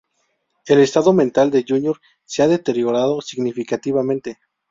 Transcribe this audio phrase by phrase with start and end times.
[0.65, 4.39] El estado mental de Junior se ha deteriorado significativamente.